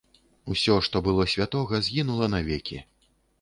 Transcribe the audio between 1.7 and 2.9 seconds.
згінула навекі.